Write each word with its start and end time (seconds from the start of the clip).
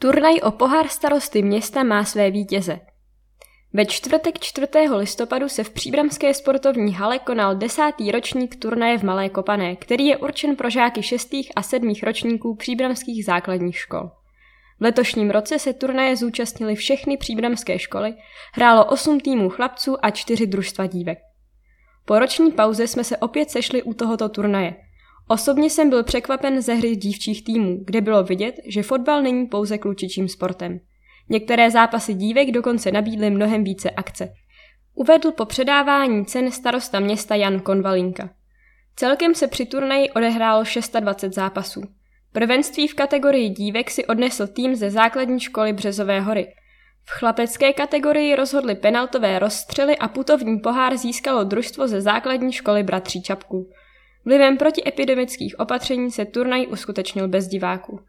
Turnaj 0.00 0.40
o 0.42 0.50
pohár 0.50 0.88
starosty 0.88 1.42
města 1.42 1.82
má 1.82 2.04
své 2.04 2.30
vítěze. 2.30 2.80
Ve 3.72 3.86
čtvrtek 3.86 4.38
4. 4.38 4.66
listopadu 4.96 5.48
se 5.48 5.64
v 5.64 5.70
příbramské 5.70 6.34
sportovní 6.34 6.94
hale 6.94 7.18
konal 7.18 7.56
desátý 7.56 8.10
ročník 8.10 8.56
turnaje 8.56 8.98
v 8.98 9.02
Malé 9.02 9.28
Kopané, 9.28 9.76
který 9.76 10.06
je 10.06 10.16
určen 10.16 10.56
pro 10.56 10.70
žáky 10.70 11.02
šestých 11.02 11.52
a 11.56 11.62
sedmých 11.62 12.02
ročníků 12.02 12.54
příbramských 12.54 13.24
základních 13.24 13.78
škol. 13.78 14.10
V 14.80 14.82
letošním 14.82 15.30
roce 15.30 15.58
se 15.58 15.72
turnaje 15.72 16.16
zúčastnili 16.16 16.74
všechny 16.74 17.16
příbramské 17.16 17.78
školy, 17.78 18.14
hrálo 18.54 18.84
8 18.84 19.20
týmů 19.20 19.48
chlapců 19.48 20.04
a 20.04 20.10
4 20.10 20.46
družstva 20.46 20.86
dívek. 20.86 21.18
Po 22.04 22.18
roční 22.18 22.52
pauze 22.52 22.86
jsme 22.86 23.04
se 23.04 23.16
opět 23.16 23.50
sešli 23.50 23.82
u 23.82 23.94
tohoto 23.94 24.28
turnaje. 24.28 24.76
Osobně 25.28 25.70
jsem 25.70 25.90
byl 25.90 26.02
překvapen 26.02 26.62
ze 26.62 26.74
hry 26.74 26.96
dívčích 26.96 27.44
týmů, 27.44 27.80
kde 27.84 28.00
bylo 28.00 28.24
vidět, 28.24 28.54
že 28.66 28.82
fotbal 28.82 29.22
není 29.22 29.46
pouze 29.46 29.78
klučičím 29.78 30.28
sportem. 30.28 30.80
Některé 31.28 31.70
zápasy 31.70 32.14
dívek 32.14 32.50
dokonce 32.50 32.92
nabídly 32.92 33.30
mnohem 33.30 33.64
více 33.64 33.90
akce. 33.90 34.32
Uvedl 34.94 35.32
po 35.32 35.44
předávání 35.44 36.26
cen 36.26 36.50
starosta 36.50 37.00
města 37.00 37.34
Jan 37.34 37.60
Konvalinka. 37.60 38.30
Celkem 38.96 39.34
se 39.34 39.46
při 39.46 39.66
turnaji 39.66 40.10
odehrálo 40.10 40.64
620 40.64 41.34
zápasů. 41.34 41.82
Prvenství 42.32 42.88
v 42.88 42.94
kategorii 42.94 43.48
dívek 43.48 43.90
si 43.90 44.06
odnesl 44.06 44.46
tým 44.46 44.76
ze 44.76 44.90
základní 44.90 45.40
školy 45.40 45.72
Březové 45.72 46.20
hory. 46.20 46.54
V 47.04 47.10
chlapecké 47.10 47.72
kategorii 47.72 48.36
rozhodly 48.36 48.74
penaltové 48.74 49.38
rozstřely 49.38 49.98
a 49.98 50.08
putovní 50.08 50.58
pohár 50.58 50.96
získalo 50.96 51.44
družstvo 51.44 51.88
ze 51.88 52.00
základní 52.00 52.52
školy 52.52 52.82
Bratří 52.82 53.22
Čapků. 53.22 53.70
Vlivem 54.28 54.56
protiepidemických 54.56 55.60
opatření 55.60 56.10
se 56.10 56.24
turnaj 56.24 56.66
uskutečnil 56.66 57.28
bez 57.28 57.48
diváků. 57.48 58.00